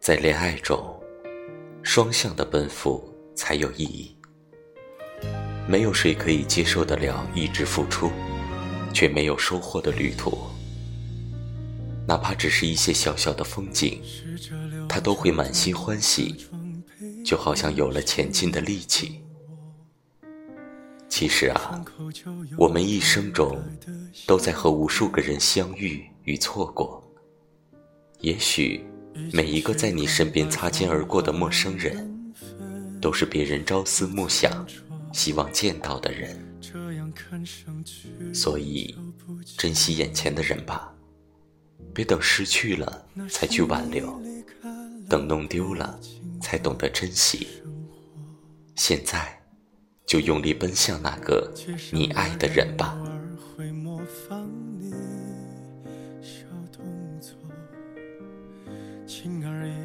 [0.00, 0.98] 在恋爱中，
[1.82, 4.16] 双向的奔赴才有意义。
[5.68, 8.10] 没有谁可以接受得了一直付出，
[8.94, 10.38] 却没有收获的旅途。
[12.08, 14.00] 哪怕只是一些小小的风景，
[14.88, 16.46] 他都会满心欢喜，
[17.22, 19.20] 就好像有了前进的力气。
[21.10, 21.84] 其实啊，
[22.56, 23.62] 我们一生中
[24.26, 27.06] 都在和无数个人相遇与错过。
[28.20, 28.84] 也许
[29.32, 32.32] 每一个在你身边擦肩而过的陌生人，
[33.00, 34.66] 都是别人朝思暮想、
[35.12, 36.36] 希望见到的人。
[38.34, 38.94] 所以，
[39.56, 40.92] 珍惜眼前的人吧，
[41.92, 44.20] 别等失去了才去挽留，
[45.08, 45.98] 等弄丢了
[46.40, 47.46] 才懂得珍惜。
[48.76, 49.36] 现在。
[50.06, 51.54] 就用力奔向那个
[51.92, 52.98] 你爱的人吧。
[59.10, 59.80] 轻而易举。